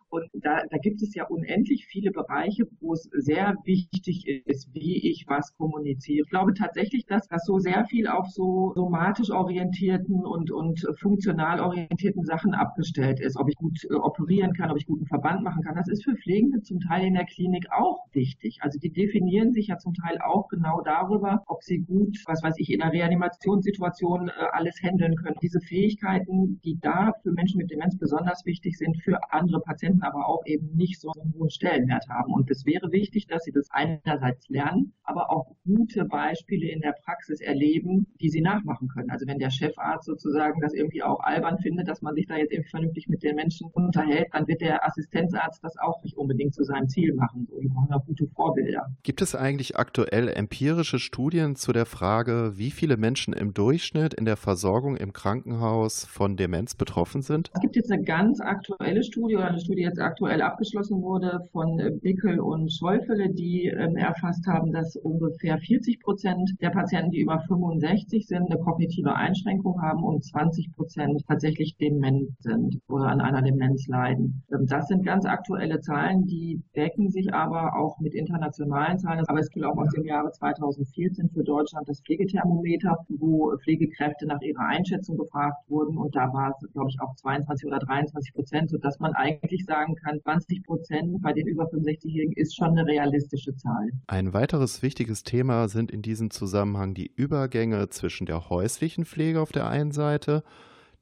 Und 0.09 0.29
da, 0.35 0.63
da 0.71 0.79
gibt 0.79 1.03
es 1.03 1.15
ja 1.15 1.27
unendlich 1.27 1.87
viele 1.87 2.11
Bereiche, 2.11 2.65
wo 2.81 2.93
es 2.93 3.09
sehr 3.13 3.55
wichtig 3.65 4.27
ist, 4.47 4.73
wie 4.73 5.11
ich 5.11 5.25
was 5.27 5.55
kommuniziere. 5.57 6.23
Ich 6.25 6.31
glaube 6.31 6.55
tatsächlich, 6.55 7.07
dass 7.07 7.27
das 7.29 7.45
so 7.45 7.59
sehr 7.59 7.85
viel 7.87 8.07
auf 8.07 8.29
so 8.31 8.73
somatisch 8.75 9.31
orientierten 9.31 10.25
und, 10.25 10.51
und 10.51 10.87
funktional 11.01 11.61
orientierten 11.61 12.25
Sachen 12.25 12.55
abgestellt 12.55 13.21
ist. 13.21 13.37
Ob 13.37 13.49
ich 13.49 13.57
gut 13.57 13.85
äh, 13.91 13.95
operieren 13.95 14.53
kann, 14.53 14.71
ob 14.71 14.77
ich 14.77 14.87
guten 14.87 15.07
Verband 15.07 15.43
machen 15.43 15.63
kann. 15.63 15.75
Das 15.75 15.89
ist 15.89 16.05
für 16.05 16.15
Pflegende 16.15 16.63
zum 16.63 16.81
Teil 16.81 17.07
in 17.07 17.15
der 17.15 17.25
Klinik 17.25 17.67
auch 17.73 18.07
wichtig. 18.13 18.59
Also 18.61 18.79
die 18.79 18.93
definieren 18.93 19.53
sich 19.53 19.69
ja 19.69 19.79
zum 19.79 19.95
Teil 19.95 20.19
auch 20.25 20.49
genau 20.49 20.81
darüber, 20.83 21.43
ob 21.47 21.63
sie 21.63 21.79
gut, 21.79 22.17
was 22.27 22.43
weiß 22.43 22.55
ich, 22.59 22.73
in 22.73 22.81
einer 22.81 22.93
Reanimationssituation 22.93 24.29
äh, 24.29 24.33
alles 24.53 24.81
handeln 24.83 25.17
können. 25.17 25.37
Diese 25.43 25.61
Fähigkeiten, 25.61 26.61
die 26.65 26.79
da 26.81 27.13
für 27.23 27.33
Menschen 27.33 27.59
mit 27.59 27.71
Demenz 27.71 27.99
besonders 27.99 28.45
wichtig 28.45 28.79
sind, 28.79 28.97
für 29.03 29.19
andere 29.33 29.61
Patienten 29.61 29.96
aber 30.03 30.29
auch 30.29 30.45
eben 30.47 30.75
nicht 30.75 31.01
so 31.01 31.13
einen 31.13 31.35
hohen 31.35 31.51
Stellenwert 31.51 32.09
haben. 32.09 32.33
Und 32.33 32.51
es 32.51 32.65
wäre 32.67 32.93
wichtig, 32.93 33.27
dass 33.27 33.45
sie 33.45 33.53
das 33.53 33.69
einerseits 33.71 34.49
lernen, 34.49 34.93
aber 35.03 35.31
auch 35.31 35.55
gute 35.65 36.05
Beispiele 36.05 36.71
in 36.71 36.81
der 36.81 36.95
Praxis 37.05 37.41
erleben, 37.41 38.07
die 38.21 38.31
sie 38.31 38.41
nachmachen 38.41 38.89
können. 38.89 39.11
Also 39.11 39.27
wenn 39.27 39.39
der 39.39 39.51
Chefarzt 39.51 40.07
sozusagen 40.07 40.61
das 40.61 40.75
irgendwie 40.75 41.03
auch 41.03 41.21
albern 41.21 41.59
findet, 41.59 41.89
dass 41.89 42.03
man 42.03 42.15
sich 42.15 42.27
da 42.27 42.37
jetzt 42.37 42.53
irgendwie 42.53 42.71
vernünftig 42.71 43.09
mit 43.09 43.23
den 43.23 43.37
Menschen 43.37 43.69
unterhält, 43.73 44.29
dann 44.33 44.47
wird 44.49 44.61
der 44.61 44.87
Assistenzarzt 44.87 45.63
das 45.63 45.77
auch 45.79 46.03
nicht 46.03 46.17
unbedingt 46.17 46.55
zu 46.55 46.65
seinem 46.65 46.89
Ziel 46.89 47.15
machen. 47.15 47.47
So, 47.51 47.59
die 47.59 47.69
brauchen 47.69 47.93
auch 47.93 48.05
gute 48.05 48.27
Vorbilder. 48.29 48.87
Gibt 49.03 49.23
es 49.23 49.35
eigentlich 49.35 49.77
aktuell 49.77 50.29
empirische 50.29 50.99
Studien 50.99 51.57
zu 51.57 51.73
der 51.73 51.87
Frage, 51.87 52.53
wie 52.57 52.71
viele 52.71 52.97
Menschen 52.97 53.33
im 53.33 53.55
Durchschnitt 53.55 54.15
in 54.15 54.25
der 54.25 54.37
Versorgung 54.37 54.97
im 54.97 55.13
Krankenhaus 55.13 56.05
von 56.05 56.37
Demenz 56.37 56.75
betroffen 56.75 57.23
sind? 57.23 57.51
Es 57.55 57.61
gibt 57.61 57.77
jetzt 57.77 57.91
eine 57.91 58.03
ganz 58.03 58.41
aktuelle 58.41 59.03
Studie 59.03 59.37
oder 59.37 59.49
eine 59.49 59.61
Studie 59.61 59.83
jetzt 59.87 60.01
aktuell 60.01 60.43
abgeschlossen 60.43 61.01
wurde 61.03 61.41
von 61.53 61.79
äh, 61.79 61.91
Bickel 61.91 62.41
und 62.41 62.73
Schäufele, 62.73 63.33
die 63.33 63.67
ähm, 63.67 63.97
erfasst 63.97 64.47
haben, 64.47 64.73
dass 64.73 64.97
ungefähr 64.97 65.59
40 65.59 66.01
Prozent 66.01 66.51
der 66.61 66.71
Patienten, 66.71 67.13
die 67.13 67.21
über 67.21 67.41
65 67.41 68.27
sind, 68.27 68.51
eine 68.51 68.61
kognitive 68.61 69.15
Einschränkung 69.15 69.81
haben 69.81 70.03
und 70.05 70.25
20 70.25 70.73
Prozent 70.75 71.23
tatsächlich 71.27 71.77
dement 71.79 72.31
sind 72.41 72.79
oder 72.89 73.07
an 73.07 73.21
einer 73.21 73.43
Demenz 73.43 73.87
leiden. 73.87 74.43
Ähm, 74.53 74.67
das 74.67 74.89
sind 74.89 75.05
ganz 75.05 75.25
aktuelle 75.25 75.81
Zahlen, 75.81 76.27
die 76.27 76.63
decken 76.75 77.11
sich 77.11 77.33
aber 77.33 77.77
auch 77.77 77.99
mit 78.01 78.15
internationalen 78.15 78.99
Zahlen. 78.99 79.25
Aber 79.29 79.39
es 79.39 79.51
gilt 79.51 79.65
auch 79.65 79.77
aus 79.77 79.91
dem 79.91 80.05
Jahre 80.05 80.31
2014 80.33 81.31
für 81.31 81.45
Deutschland 81.45 81.89
das 81.89 82.01
Pflegethermometer, 82.03 82.97
wo 83.09 83.57
Pflegekräfte 83.63 84.27
nach 84.27 84.41
ihrer 84.41 84.67
Einschätzung 84.67 85.17
gefragt 85.17 85.59
wurden. 85.69 85.97
Und 85.97 86.15
da 86.17 86.33
war 86.33 86.51
es, 86.51 86.73
glaube 86.73 86.89
ich, 86.91 87.01
auch 87.01 87.15
22 87.15 87.67
oder 87.67 87.79
23 87.79 88.35
Prozent, 88.35 88.71
sodass 88.71 88.99
man 88.99 89.13
eigentlich 89.15 89.65
sagt, 89.65 89.76
sagen 89.77 89.95
kann, 89.97 90.21
20 90.23 90.65
Prozent 90.65 91.23
bei 91.23 91.33
den 91.33 91.47
über 91.47 91.65
65-Jährigen 91.65 92.33
ist 92.35 92.57
schon 92.57 92.71
eine 92.71 92.87
realistische 92.87 93.55
Zahl. 93.57 93.91
Ein 94.07 94.33
weiteres 94.33 94.83
wichtiges 94.83 95.23
Thema 95.23 95.69
sind 95.69 95.91
in 95.91 96.03
diesem 96.03 96.31
Zusammenhang 96.31 96.95
die 96.95 97.13
Übergänge 97.15 97.89
zwischen 97.91 98.27
der 98.27 98.49
häuslichen 98.49 99.05
Pflege 99.05 99.41
auf 99.41 99.53
der 99.53 99.69
einen 99.69 99.93
Seite, 99.93 100.43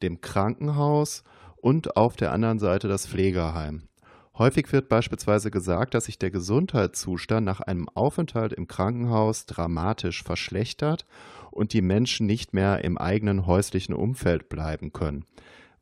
dem 0.03 0.21
Krankenhaus 0.21 1.23
und 1.57 1.97
auf 1.97 2.17
der 2.17 2.33
anderen 2.33 2.59
Seite 2.59 2.89
das 2.89 3.07
Pflegeheim. 3.07 3.85
Häufig 4.37 4.73
wird 4.73 4.89
beispielsweise 4.89 5.53
gesagt, 5.53 5.95
dass 5.95 6.07
sich 6.07 6.19
der 6.19 6.33
Gesundheitszustand 6.33 7.47
nach 7.47 7.61
einem 7.61 7.89
Aufenthalt 7.89 8.53
im 8.53 8.67
Krankenhaus 8.67 9.47
dramatisch 9.47 10.25
verschlechtert 10.25 11.07
und 11.53 11.73
die 11.73 11.83
Menschen 11.83 12.27
nicht 12.27 12.53
mehr 12.53 12.83
im 12.83 12.99
eigenen 12.99 13.47
häuslichen 13.47 13.95
Umfeld 13.95 14.49
bleiben 14.49 14.93
können. 14.93 15.25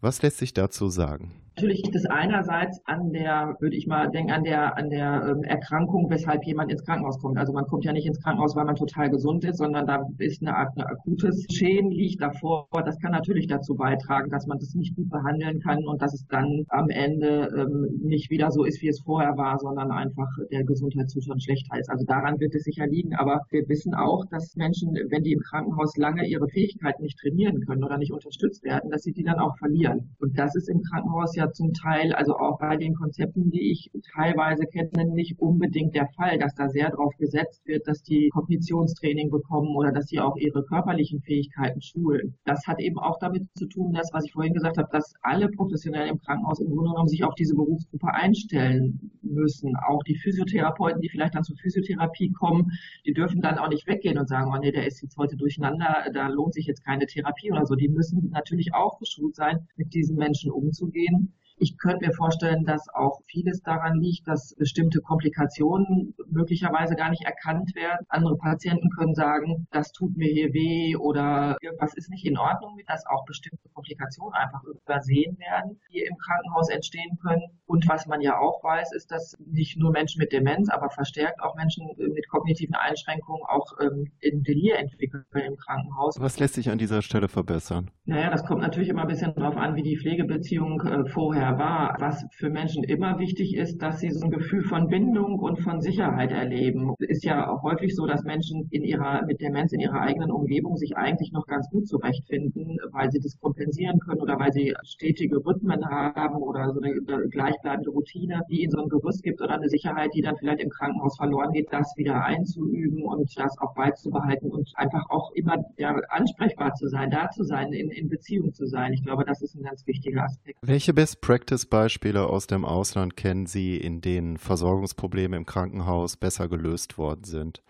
Was 0.02 0.20
lässt 0.20 0.36
sich 0.36 0.52
dazu 0.52 0.88
sagen? 0.88 1.41
Natürlich 1.54 1.82
liegt 1.84 1.94
es 1.94 2.06
einerseits 2.06 2.80
an 2.86 3.12
der, 3.12 3.56
würde 3.60 3.76
ich 3.76 3.86
mal 3.86 4.10
denken, 4.10 4.32
an 4.32 4.42
der, 4.42 4.76
an 4.78 4.88
der 4.88 5.22
ähm, 5.28 5.42
Erkrankung, 5.44 6.08
weshalb 6.08 6.44
jemand 6.44 6.72
ins 6.72 6.82
Krankenhaus 6.82 7.18
kommt. 7.20 7.36
Also 7.36 7.52
man 7.52 7.66
kommt 7.66 7.84
ja 7.84 7.92
nicht 7.92 8.06
ins 8.06 8.22
Krankenhaus, 8.22 8.56
weil 8.56 8.64
man 8.64 8.74
total 8.74 9.10
gesund 9.10 9.44
ist, 9.44 9.58
sondern 9.58 9.86
da 9.86 10.02
ist 10.16 10.40
eine, 10.40 10.56
eine 10.56 10.86
akutes 10.86 11.46
Schäden 11.52 11.90
liegt 11.90 12.22
davor. 12.22 12.68
Das 12.86 12.98
kann 13.00 13.12
natürlich 13.12 13.48
dazu 13.48 13.74
beitragen, 13.74 14.30
dass 14.30 14.46
man 14.46 14.58
das 14.58 14.74
nicht 14.74 14.96
gut 14.96 15.10
behandeln 15.10 15.60
kann 15.60 15.84
und 15.86 16.00
dass 16.00 16.14
es 16.14 16.26
dann 16.28 16.64
am 16.68 16.88
Ende 16.88 17.50
ähm, 17.54 18.00
nicht 18.00 18.30
wieder 18.30 18.50
so 18.50 18.64
ist, 18.64 18.80
wie 18.80 18.88
es 18.88 19.00
vorher 19.00 19.36
war, 19.36 19.58
sondern 19.58 19.90
einfach 19.90 20.28
der 20.50 20.64
Gesundheitszustand 20.64 21.42
schlechter 21.42 21.78
ist. 21.78 21.90
Also 21.90 22.06
daran 22.06 22.40
wird 22.40 22.54
es 22.54 22.62
sicher 22.62 22.86
liegen. 22.86 23.14
Aber 23.14 23.42
wir 23.50 23.68
wissen 23.68 23.94
auch, 23.94 24.24
dass 24.30 24.56
Menschen, 24.56 24.94
wenn 25.10 25.22
die 25.22 25.32
im 25.32 25.40
Krankenhaus 25.40 25.98
lange 25.98 26.26
ihre 26.26 26.48
Fähigkeiten 26.48 27.02
nicht 27.02 27.18
trainieren 27.18 27.60
können 27.66 27.84
oder 27.84 27.98
nicht 27.98 28.12
unterstützt 28.12 28.64
werden, 28.64 28.90
dass 28.90 29.02
sie 29.02 29.12
die 29.12 29.22
dann 29.22 29.38
auch 29.38 29.56
verlieren. 29.58 30.14
Und 30.18 30.38
das 30.38 30.54
ist 30.54 30.70
im 30.70 30.80
Krankenhaus 30.82 31.36
ja 31.36 31.41
ja 31.42 31.52
zum 31.52 31.72
Teil, 31.72 32.12
also 32.12 32.36
auch 32.36 32.58
bei 32.58 32.76
den 32.76 32.94
Konzepten, 32.94 33.50
die 33.50 33.72
ich 33.72 33.90
teilweise 34.14 34.64
kenne, 34.66 35.04
nicht 35.12 35.38
unbedingt 35.38 35.94
der 35.94 36.08
Fall, 36.16 36.38
dass 36.38 36.54
da 36.54 36.68
sehr 36.68 36.90
darauf 36.90 37.16
gesetzt 37.16 37.66
wird, 37.66 37.86
dass 37.86 38.02
die 38.02 38.30
Kognitionstraining 38.30 39.30
bekommen 39.30 39.74
oder 39.76 39.92
dass 39.92 40.06
sie 40.06 40.20
auch 40.20 40.36
ihre 40.36 40.64
körperlichen 40.64 41.20
Fähigkeiten 41.20 41.80
schulen. 41.80 42.34
Das 42.44 42.66
hat 42.66 42.80
eben 42.80 42.98
auch 42.98 43.18
damit 43.18 43.46
zu 43.56 43.66
tun, 43.66 43.92
dass, 43.92 44.10
was 44.12 44.24
ich 44.24 44.32
vorhin 44.32 44.54
gesagt 44.54 44.78
habe, 44.78 44.88
dass 44.92 45.14
alle 45.22 45.48
Professionellen 45.48 46.10
im 46.10 46.18
Krankenhaus 46.18 46.60
im 46.60 46.68
Grunde 46.68 46.90
genommen 46.90 47.08
sich 47.08 47.24
auf 47.24 47.34
diese 47.34 47.54
Berufsgruppe 47.54 48.12
einstellen 48.12 49.10
müssen. 49.32 49.76
Auch 49.76 50.02
die 50.02 50.16
Physiotherapeuten, 50.16 51.00
die 51.00 51.08
vielleicht 51.08 51.34
dann 51.34 51.44
zur 51.44 51.56
Physiotherapie 51.56 52.32
kommen, 52.32 52.70
die 53.06 53.12
dürfen 53.12 53.40
dann 53.40 53.58
auch 53.58 53.68
nicht 53.68 53.86
weggehen 53.86 54.18
und 54.18 54.28
sagen, 54.28 54.50
oh 54.52 54.58
nee, 54.58 54.72
der 54.72 54.86
ist 54.86 55.02
jetzt 55.02 55.16
heute 55.16 55.36
durcheinander, 55.36 56.06
da 56.12 56.28
lohnt 56.28 56.54
sich 56.54 56.66
jetzt 56.66 56.84
keine 56.84 57.06
Therapie 57.06 57.52
oder 57.52 57.66
so. 57.66 57.74
Die 57.74 57.88
müssen 57.88 58.30
natürlich 58.30 58.74
auch 58.74 58.98
geschult 58.98 59.34
sein, 59.34 59.66
mit 59.76 59.94
diesen 59.94 60.16
Menschen 60.16 60.50
umzugehen. 60.50 61.34
Ich 61.62 61.78
könnte 61.78 62.04
mir 62.04 62.12
vorstellen, 62.12 62.64
dass 62.64 62.88
auch 62.92 63.20
vieles 63.26 63.62
daran 63.62 64.00
liegt, 64.00 64.26
dass 64.26 64.52
bestimmte 64.58 65.00
Komplikationen 65.00 66.12
möglicherweise 66.26 66.96
gar 66.96 67.08
nicht 67.08 67.22
erkannt 67.22 67.76
werden. 67.76 68.04
Andere 68.08 68.36
Patienten 68.36 68.90
können 68.90 69.14
sagen, 69.14 69.68
das 69.70 69.92
tut 69.92 70.16
mir 70.16 70.26
hier 70.26 70.52
weh 70.52 70.96
oder 70.96 71.56
irgendwas 71.60 71.94
ist 71.94 72.10
nicht 72.10 72.26
in 72.26 72.36
Ordnung, 72.36 72.80
dass 72.88 73.06
auch 73.06 73.24
bestimmte 73.26 73.68
Komplikationen 73.74 74.34
einfach 74.34 74.64
übersehen 74.64 75.38
werden, 75.38 75.78
die 75.92 76.00
im 76.00 76.16
Krankenhaus 76.16 76.68
entstehen 76.68 77.16
können. 77.22 77.42
Und 77.64 77.88
was 77.88 78.06
man 78.06 78.20
ja 78.20 78.40
auch 78.40 78.64
weiß, 78.64 78.92
ist, 78.92 79.12
dass 79.12 79.36
nicht 79.38 79.78
nur 79.78 79.92
Menschen 79.92 80.18
mit 80.18 80.32
Demenz, 80.32 80.68
aber 80.68 80.90
verstärkt 80.90 81.40
auch 81.44 81.54
Menschen 81.54 81.86
mit 81.96 82.28
kognitiven 82.28 82.74
Einschränkungen 82.74 83.42
auch 83.46 83.78
ähm, 83.80 84.10
in 84.18 84.42
Delir 84.42 84.80
entwickeln 84.80 85.24
im 85.32 85.56
Krankenhaus. 85.56 86.18
Was 86.18 86.40
lässt 86.40 86.54
sich 86.54 86.70
an 86.70 86.78
dieser 86.78 87.02
Stelle 87.02 87.28
verbessern? 87.28 87.92
Naja, 88.04 88.30
das 88.30 88.44
kommt 88.44 88.62
natürlich 88.62 88.88
immer 88.88 89.02
ein 89.02 89.08
bisschen 89.08 89.32
darauf 89.36 89.56
an, 89.56 89.76
wie 89.76 89.82
die 89.82 89.96
Pflegebeziehung 89.96 90.80
äh, 90.80 91.04
vorher 91.08 91.51
war. 91.58 91.96
Was 91.98 92.24
für 92.32 92.50
Menschen 92.50 92.84
immer 92.84 93.18
wichtig 93.18 93.56
ist, 93.56 93.78
dass 93.78 94.00
sie 94.00 94.10
so 94.10 94.24
ein 94.24 94.30
Gefühl 94.30 94.62
von 94.62 94.88
Bindung 94.88 95.38
und 95.38 95.60
von 95.60 95.80
Sicherheit 95.80 96.30
erleben. 96.30 96.94
Es 96.98 97.18
ist 97.18 97.24
ja 97.24 97.48
auch 97.48 97.62
häufig 97.62 97.94
so, 97.94 98.06
dass 98.06 98.24
Menschen 98.24 98.68
in 98.70 98.82
ihrer, 98.82 99.24
mit 99.26 99.40
Demenz 99.40 99.72
in 99.72 99.80
ihrer 99.80 100.00
eigenen 100.00 100.30
Umgebung 100.30 100.76
sich 100.76 100.96
eigentlich 100.96 101.32
noch 101.32 101.46
ganz 101.46 101.68
gut 101.70 101.86
zurechtfinden, 101.86 102.78
weil 102.90 103.10
sie 103.10 103.20
das 103.20 103.38
kompensieren 103.38 103.98
können 104.00 104.20
oder 104.20 104.38
weil 104.38 104.52
sie 104.52 104.74
stetige 104.84 105.36
Rhythmen 105.44 105.84
haben 105.86 106.36
oder 106.36 106.72
so 106.72 106.80
eine, 106.80 106.94
eine 107.06 107.28
gleichbleibende 107.28 107.90
Routine, 107.90 108.42
die 108.50 108.62
ihnen 108.62 108.70
so 108.70 108.82
ein 108.82 108.88
Gerüst 108.88 109.22
gibt 109.22 109.40
oder 109.40 109.54
eine 109.54 109.68
Sicherheit, 109.68 110.10
die 110.14 110.22
dann 110.22 110.36
vielleicht 110.36 110.60
im 110.60 110.70
Krankenhaus 110.70 111.16
verloren 111.16 111.52
geht, 111.52 111.72
das 111.72 111.92
wieder 111.96 112.24
einzuüben 112.24 113.02
und 113.02 113.30
das 113.38 113.58
auch 113.58 113.74
beizubehalten 113.74 114.50
und 114.50 114.70
einfach 114.76 115.08
auch 115.10 115.32
immer 115.32 115.56
ja, 115.76 115.94
ansprechbar 116.08 116.74
zu 116.74 116.88
sein, 116.88 117.10
da 117.10 117.30
zu 117.30 117.44
sein, 117.44 117.72
in, 117.72 117.90
in 117.90 118.08
Beziehung 118.08 118.52
zu 118.52 118.66
sein. 118.66 118.92
Ich 118.92 119.02
glaube, 119.02 119.24
das 119.24 119.42
ist 119.42 119.54
ein 119.54 119.62
ganz 119.62 119.86
wichtiger 119.86 120.24
Aspekt. 120.24 120.58
Welche 120.62 120.92
Best 120.94 121.20
Practice 121.20 121.41
Practice-Beispiele 121.42 122.28
aus 122.28 122.46
dem 122.46 122.64
Ausland 122.64 123.16
kennen 123.16 123.46
Sie, 123.46 123.76
in 123.76 124.00
denen 124.00 124.38
Versorgungsprobleme 124.38 125.36
im 125.36 125.44
Krankenhaus 125.44 126.16
besser 126.16 126.48
gelöst 126.48 126.98
worden 126.98 127.24
sind? 127.24 127.64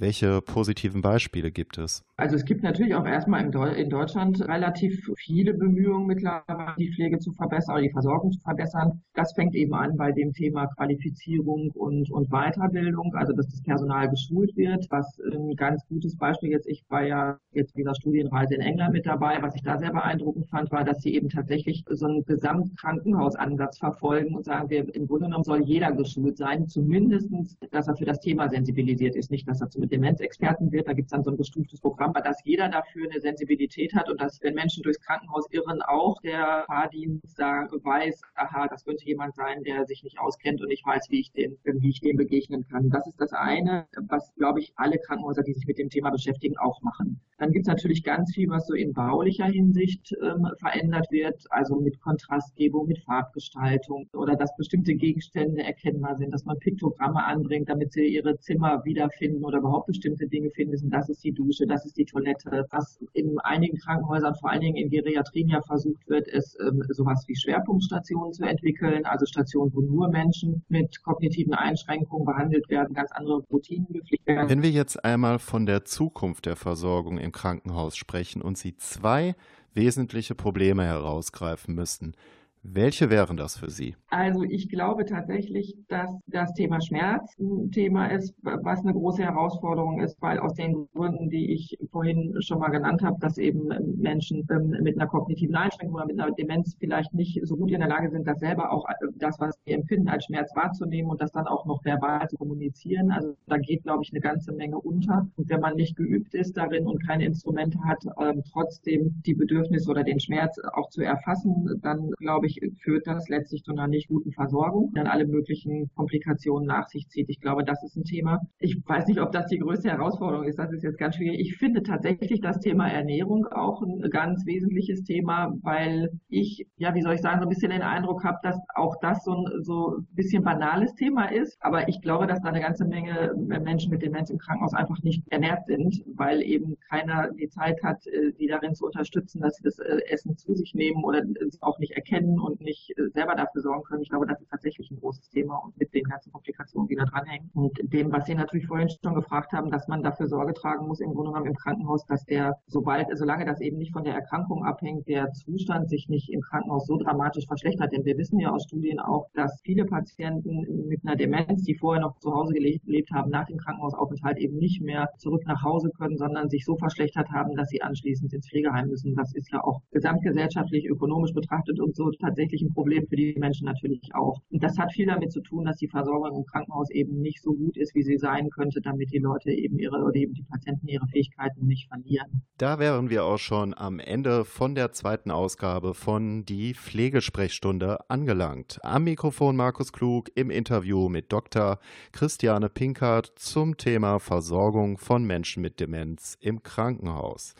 Welche 0.00 0.40
positiven 0.40 1.02
Beispiele 1.02 1.50
gibt 1.50 1.76
es? 1.76 2.02
Also 2.16 2.34
es 2.34 2.46
gibt 2.46 2.62
natürlich 2.62 2.94
auch 2.94 3.04
erstmal 3.04 3.44
in, 3.44 3.90
Deutschland 3.90 4.40
relativ 4.48 5.10
viele 5.18 5.52
Bemühungen 5.52 6.06
mittlerweile, 6.06 6.74
die 6.78 6.90
Pflege 6.90 7.18
zu 7.18 7.32
verbessern 7.32 7.82
die 7.82 7.90
Versorgung 7.90 8.32
zu 8.32 8.40
verbessern. 8.40 9.02
Das 9.14 9.34
fängt 9.34 9.54
eben 9.54 9.74
an 9.74 9.98
bei 9.98 10.10
dem 10.12 10.32
Thema 10.32 10.66
Qualifizierung 10.68 11.70
und, 11.72 12.10
und 12.10 12.30
Weiterbildung, 12.30 13.14
also 13.14 13.34
dass 13.34 13.48
das 13.48 13.62
Personal 13.62 14.08
geschult 14.08 14.56
wird. 14.56 14.86
Was 14.88 15.20
ein 15.32 15.54
ganz 15.56 15.86
gutes 15.86 16.16
Beispiel 16.16 16.50
jetzt, 16.50 16.66
ich 16.66 16.82
war 16.88 17.04
ja 17.04 17.38
jetzt 17.52 17.76
dieser 17.76 17.94
Studienreise 17.94 18.54
in 18.54 18.62
England 18.62 18.94
mit 18.94 19.04
dabei, 19.04 19.42
was 19.42 19.54
ich 19.54 19.62
da 19.62 19.76
sehr 19.76 19.92
beeindruckend 19.92 20.48
fand, 20.48 20.70
war, 20.70 20.84
dass 20.84 21.02
sie 21.02 21.14
eben 21.14 21.28
tatsächlich 21.28 21.84
so 21.90 22.06
einen 22.06 22.24
Gesamtkrankenhausansatz 22.24 23.78
verfolgen 23.78 24.34
und 24.34 24.44
sagen, 24.46 24.70
wir, 24.70 24.94
im 24.94 25.06
Grunde 25.06 25.26
genommen 25.26 25.44
soll 25.44 25.62
jeder 25.62 25.92
geschult 25.92 26.38
sein, 26.38 26.68
zumindest, 26.68 27.28
dass 27.70 27.88
er 27.88 27.96
für 27.96 28.06
das 28.06 28.20
Thema 28.20 28.48
sensibilisiert 28.48 29.14
ist, 29.14 29.30
nicht, 29.30 29.46
dass 29.46 29.60
er 29.60 29.68
zu 29.68 29.89
Demenzexperten 29.90 30.70
wird. 30.72 30.88
Da 30.88 30.92
gibt 30.92 31.06
es 31.06 31.10
dann 31.10 31.24
so 31.24 31.30
ein 31.30 31.36
gestuftes 31.36 31.80
Programm 31.80 32.10
aber 32.10 32.22
dass 32.22 32.44
jeder 32.44 32.68
dafür 32.68 33.08
eine 33.10 33.20
Sensibilität 33.20 33.94
hat 33.94 34.10
und 34.10 34.20
dass, 34.20 34.40
wenn 34.42 34.54
Menschen 34.54 34.82
durchs 34.82 35.00
Krankenhaus 35.00 35.46
irren, 35.50 35.80
auch 35.82 36.20
der 36.22 36.64
Fahrdienst 36.66 37.38
da 37.38 37.68
weiß, 37.70 38.20
aha, 38.34 38.66
das 38.68 38.84
könnte 38.84 39.04
jemand 39.04 39.34
sein, 39.36 39.62
der 39.62 39.86
sich 39.86 40.02
nicht 40.02 40.18
auskennt 40.18 40.60
und 40.60 40.70
ich 40.70 40.82
weiß, 40.84 41.06
wie 41.10 41.20
ich 41.20 41.32
dem, 41.32 41.56
wie 41.64 41.90
ich 41.90 42.00
dem 42.00 42.16
begegnen 42.16 42.66
kann. 42.68 42.90
Das 42.90 43.06
ist 43.06 43.20
das 43.20 43.32
eine, 43.32 43.86
was, 44.08 44.34
glaube 44.34 44.60
ich, 44.60 44.72
alle 44.76 44.98
Krankenhäuser, 44.98 45.42
die 45.42 45.52
sich 45.52 45.66
mit 45.66 45.78
dem 45.78 45.88
Thema 45.88 46.10
beschäftigen, 46.10 46.58
auch 46.58 46.82
machen. 46.82 47.20
Dann 47.38 47.52
gibt 47.52 47.66
es 47.66 47.68
natürlich 47.68 48.02
ganz 48.02 48.34
viel, 48.34 48.48
was 48.50 48.66
so 48.66 48.74
in 48.74 48.92
baulicher 48.92 49.46
Hinsicht 49.46 50.12
ähm, 50.22 50.46
verändert 50.58 51.06
wird, 51.10 51.42
also 51.50 51.80
mit 51.80 52.00
Kontrastgebung, 52.00 52.86
mit 52.86 52.98
Farbgestaltung 53.04 54.08
oder 54.12 54.36
dass 54.36 54.54
bestimmte 54.56 54.94
Gegenstände 54.94 55.62
erkennbar 55.62 56.16
sind, 56.16 56.34
dass 56.34 56.44
man 56.44 56.58
Piktogramme 56.58 57.24
anbringt, 57.24 57.68
damit 57.68 57.92
sie 57.92 58.06
ihre 58.06 58.38
Zimmer 58.40 58.84
wiederfinden 58.84 59.44
oder 59.44 59.58
überhaupt 59.58 59.79
bestimmte 59.86 60.26
Dinge 60.26 60.50
finden 60.50 60.72
müssen. 60.72 60.90
Das 60.90 61.08
ist 61.08 61.22
die 61.24 61.32
Dusche, 61.32 61.66
das 61.66 61.84
ist 61.84 61.96
die 61.96 62.04
Toilette. 62.04 62.66
Was 62.70 62.98
in 63.12 63.38
einigen 63.40 63.78
Krankenhäusern, 63.78 64.34
vor 64.36 64.50
allen 64.50 64.60
Dingen 64.60 64.76
in 64.76 64.90
Geriatrien 64.90 65.48
ja 65.48 65.60
versucht 65.62 66.08
wird, 66.08 66.28
ist 66.28 66.56
ähm, 66.60 66.82
sowas 66.88 67.24
wie 67.26 67.36
Schwerpunktstationen 67.36 68.32
zu 68.32 68.44
entwickeln, 68.44 69.04
also 69.04 69.26
Stationen, 69.26 69.72
wo 69.74 69.80
nur 69.80 70.08
Menschen 70.08 70.62
mit 70.68 71.02
kognitiven 71.02 71.54
Einschränkungen 71.54 72.24
behandelt 72.24 72.68
werden, 72.68 72.94
ganz 72.94 73.10
andere 73.12 73.42
Routinen 73.50 73.86
gepflegt 73.88 74.26
werden. 74.26 74.48
Wenn 74.48 74.62
wir 74.62 74.70
jetzt 74.70 75.04
einmal 75.04 75.38
von 75.38 75.66
der 75.66 75.84
Zukunft 75.84 76.46
der 76.46 76.56
Versorgung 76.56 77.18
im 77.18 77.32
Krankenhaus 77.32 77.96
sprechen 77.96 78.42
und 78.42 78.58
Sie 78.58 78.76
zwei 78.76 79.34
wesentliche 79.74 80.34
Probleme 80.34 80.84
herausgreifen 80.84 81.74
müssten, 81.74 82.14
welche 82.62 83.08
wären 83.08 83.36
das 83.36 83.56
für 83.56 83.70
Sie? 83.70 83.96
Also 84.08 84.42
ich 84.42 84.68
glaube 84.68 85.06
tatsächlich, 85.06 85.76
dass 85.88 86.10
das 86.26 86.52
Thema 86.52 86.80
Schmerz 86.80 87.36
ein 87.38 87.70
Thema 87.70 88.06
ist, 88.08 88.34
was 88.42 88.80
eine 88.80 88.92
große 88.92 89.22
Herausforderung 89.22 90.00
ist, 90.00 90.20
weil 90.20 90.38
aus 90.38 90.54
den 90.54 90.86
Gründen, 90.94 91.30
die 91.30 91.52
ich 91.52 91.78
vorhin 91.90 92.36
schon 92.40 92.58
mal 92.58 92.68
genannt 92.68 93.02
habe, 93.02 93.16
dass 93.20 93.38
eben 93.38 93.68
Menschen 93.96 94.46
ähm, 94.50 94.70
mit 94.82 94.98
einer 94.98 95.08
kognitiven 95.08 95.54
Einschränkung 95.54 95.96
oder 95.96 96.06
mit 96.06 96.20
einer 96.20 96.32
Demenz 96.32 96.76
vielleicht 96.78 97.14
nicht 97.14 97.40
so 97.44 97.56
gut 97.56 97.70
in 97.70 97.80
der 97.80 97.88
Lage 97.88 98.10
sind, 98.10 98.26
das 98.26 98.38
selber 98.40 98.72
auch 98.72 98.86
äh, 98.88 99.06
das, 99.16 99.40
was 99.40 99.58
sie 99.64 99.72
empfinden, 99.72 100.08
als 100.08 100.26
Schmerz 100.26 100.54
wahrzunehmen 100.54 101.10
und 101.10 101.20
das 101.20 101.32
dann 101.32 101.46
auch 101.46 101.64
noch 101.64 101.82
verbal 101.84 102.28
zu 102.28 102.36
kommunizieren. 102.36 103.10
Also 103.10 103.34
da 103.46 103.56
geht, 103.56 103.84
glaube 103.84 104.02
ich, 104.02 104.12
eine 104.12 104.20
ganze 104.20 104.52
Menge 104.52 104.78
unter. 104.78 105.26
Und 105.36 105.48
wenn 105.48 105.60
man 105.60 105.76
nicht 105.76 105.96
geübt 105.96 106.34
ist 106.34 106.56
darin 106.56 106.86
und 106.86 107.06
keine 107.06 107.24
Instrumente 107.24 107.78
hat, 107.84 108.04
ähm, 108.20 108.42
trotzdem 108.52 109.22
die 109.24 109.34
Bedürfnisse 109.34 109.90
oder 109.90 110.04
den 110.04 110.20
Schmerz 110.20 110.58
auch 110.74 110.90
zu 110.90 111.00
erfassen, 111.02 111.80
dann 111.82 112.10
glaube 112.18 112.46
ich, 112.46 112.49
dadurch 112.50 112.78
führt 112.82 113.06
das 113.06 113.28
letztlich 113.28 113.62
zu 113.62 113.72
einer 113.72 113.88
nicht 113.88 114.08
guten 114.08 114.32
Versorgung, 114.32 114.92
dann 114.94 115.06
alle 115.06 115.26
möglichen 115.26 115.90
Komplikationen 115.94 116.66
nach 116.66 116.88
sich 116.88 117.08
zieht. 117.08 117.28
Ich 117.28 117.40
glaube, 117.40 117.64
das 117.64 117.82
ist 117.82 117.96
ein 117.96 118.04
Thema. 118.04 118.40
Ich 118.58 118.76
weiß 118.86 119.06
nicht, 119.06 119.20
ob 119.20 119.32
das 119.32 119.46
die 119.46 119.58
größte 119.58 119.90
Herausforderung 119.90 120.46
ist. 120.46 120.58
Das 120.58 120.72
ist 120.72 120.82
jetzt 120.82 120.98
ganz 120.98 121.16
schwierig. 121.16 121.40
Ich 121.40 121.56
finde 121.56 121.82
tatsächlich 121.82 122.40
das 122.40 122.58
Thema 122.60 122.88
Ernährung 122.88 123.46
auch 123.46 123.82
ein 123.82 124.00
ganz 124.10 124.44
wesentliches 124.46 125.02
Thema, 125.02 125.52
weil 125.62 126.10
ich, 126.28 126.66
ja, 126.76 126.94
wie 126.94 127.02
soll 127.02 127.14
ich 127.14 127.20
sagen, 127.20 127.40
so 127.40 127.46
ein 127.46 127.48
bisschen 127.48 127.70
den 127.70 127.82
Eindruck 127.82 128.24
habe, 128.24 128.38
dass 128.42 128.58
auch 128.74 128.96
das 129.00 129.24
so 129.24 129.32
ein 129.32 129.62
so 129.62 129.96
ein 129.98 130.06
bisschen 130.14 130.42
banales 130.42 130.94
Thema 130.94 131.26
ist. 131.26 131.56
Aber 131.60 131.88
ich 131.88 132.00
glaube, 132.00 132.26
dass 132.26 132.40
da 132.40 132.48
eine 132.48 132.60
ganze 132.60 132.84
Menge 132.84 133.34
Menschen 133.36 133.90
mit 133.90 134.02
Demenz 134.02 134.30
im 134.30 134.38
Krankenhaus 134.38 134.74
einfach 134.74 135.02
nicht 135.02 135.22
ernährt 135.30 135.66
sind, 135.66 136.02
weil 136.14 136.42
eben 136.42 136.76
keiner 136.88 137.30
die 137.32 137.48
Zeit 137.48 137.82
hat, 137.82 138.06
äh, 138.06 138.32
die 138.38 138.46
darin 138.46 138.74
zu 138.74 138.86
unterstützen, 138.86 139.40
dass 139.40 139.56
sie 139.56 139.64
das 139.64 139.78
äh, 139.78 140.00
Essen 140.08 140.36
zu 140.36 140.54
sich 140.54 140.74
nehmen 140.74 141.04
oder 141.04 141.22
es 141.46 141.62
auch 141.62 141.78
nicht 141.78 141.92
erkennen 141.92 142.39
und 142.40 142.60
nicht 142.60 142.90
äh, 142.96 143.08
selber 143.10 143.34
dafür 143.34 143.62
sorgen 143.62 143.82
können. 143.84 144.02
Ich 144.02 144.10
glaube, 144.10 144.26
das 144.26 144.40
ist 144.40 144.50
tatsächlich 144.50 144.90
ein 144.90 145.00
großes 145.00 145.28
Thema 145.30 145.56
und 145.56 145.76
mit 145.78 145.92
den 145.94 146.04
ganzen 146.04 146.32
Komplikationen, 146.32 146.88
die 146.88 146.96
da 146.96 147.04
dranhängen. 147.04 147.50
Und 147.54 147.78
dem, 147.82 148.12
was 148.12 148.26
Sie 148.26 148.34
natürlich 148.34 148.66
vorhin 148.66 148.88
schon 149.02 149.14
gefragt 149.14 149.52
haben, 149.52 149.70
dass 149.70 149.88
man 149.88 150.02
dafür 150.02 150.28
Sorge 150.28 150.54
tragen 150.54 150.86
muss, 150.86 151.00
im 151.00 151.14
Grunde 151.14 151.30
genommen 151.30 151.46
im 151.46 151.54
Krankenhaus, 151.54 152.04
dass 152.06 152.24
der, 152.24 152.56
sobald, 152.66 153.06
solange 153.16 153.44
das 153.44 153.60
eben 153.60 153.78
nicht 153.78 153.92
von 153.92 154.04
der 154.04 154.14
Erkrankung 154.14 154.64
abhängt, 154.64 155.08
der 155.08 155.32
Zustand 155.32 155.88
sich 155.88 156.08
nicht 156.08 156.30
im 156.30 156.40
Krankenhaus 156.40 156.86
so 156.86 156.96
dramatisch 156.96 157.46
verschlechtert. 157.46 157.92
Denn 157.92 158.04
wir 158.04 158.16
wissen 158.18 158.38
ja 158.38 158.50
aus 158.50 158.64
Studien 158.64 159.00
auch, 159.00 159.26
dass 159.34 159.60
viele 159.64 159.84
Patienten 159.84 160.86
mit 160.88 161.00
einer 161.04 161.16
Demenz, 161.16 161.62
die 161.64 161.74
vorher 161.74 162.02
noch 162.02 162.18
zu 162.18 162.32
Hause 162.32 162.54
gelebt 162.54 163.10
haben, 163.12 163.30
nach 163.30 163.46
dem 163.46 163.58
Krankenhausaufenthalt 163.58 164.38
eben 164.38 164.56
nicht 164.56 164.82
mehr 164.82 165.08
zurück 165.18 165.42
nach 165.46 165.62
Hause 165.62 165.90
können, 165.96 166.16
sondern 166.16 166.48
sich 166.48 166.64
so 166.64 166.76
verschlechtert 166.76 167.30
haben, 167.30 167.54
dass 167.56 167.68
sie 167.68 167.82
anschließend 167.82 168.32
ins 168.32 168.48
Pflegeheim 168.48 168.88
müssen. 168.88 169.14
Das 169.14 169.34
ist 169.34 169.50
ja 169.52 169.62
auch 169.62 169.80
gesamtgesellschaftlich, 169.90 170.86
ökonomisch 170.86 171.32
betrachtet 171.32 171.80
und 171.80 171.96
so 171.96 172.10
tatsächlich 172.30 172.62
ein 172.62 172.72
Problem 172.72 173.06
für 173.08 173.16
die 173.16 173.34
Menschen 173.38 173.66
natürlich 173.66 174.14
auch. 174.14 174.40
Und 174.50 174.62
das 174.62 174.78
hat 174.78 174.92
viel 174.92 175.06
damit 175.06 175.32
zu 175.32 175.40
tun, 175.40 175.64
dass 175.64 175.76
die 175.76 175.88
Versorgung 175.88 176.38
im 176.38 176.44
Krankenhaus 176.44 176.90
eben 176.90 177.20
nicht 177.20 177.42
so 177.42 177.52
gut 177.52 177.76
ist, 177.76 177.94
wie 177.94 178.02
sie 178.02 178.18
sein 178.18 178.50
könnte, 178.50 178.80
damit 178.80 179.12
die 179.12 179.18
Leute 179.18 179.50
eben 179.50 179.78
ihre 179.78 179.96
oder 179.96 180.14
eben 180.14 180.34
die 180.34 180.44
Patienten 180.44 180.86
ihre 180.86 181.06
Fähigkeiten 181.08 181.66
nicht 181.66 181.88
verlieren. 181.88 182.42
Da 182.56 182.78
wären 182.78 183.10
wir 183.10 183.24
auch 183.24 183.38
schon 183.38 183.74
am 183.76 183.98
Ende 183.98 184.44
von 184.44 184.74
der 184.74 184.92
zweiten 184.92 185.30
Ausgabe 185.30 185.94
von 185.94 186.44
Die 186.44 186.74
Pflegesprechstunde 186.74 188.08
angelangt. 188.08 188.78
Am 188.82 189.04
Mikrofon 189.04 189.56
Markus 189.56 189.92
Klug 189.92 190.30
im 190.34 190.50
Interview 190.50 191.08
mit 191.08 191.32
Dr. 191.32 191.78
Christiane 192.12 192.68
Pinkert 192.68 193.32
zum 193.36 193.76
Thema 193.76 194.18
Versorgung 194.20 194.98
von 194.98 195.24
Menschen 195.24 195.62
mit 195.62 195.80
Demenz 195.80 196.36
im 196.40 196.62
Krankenhaus. 196.62 197.54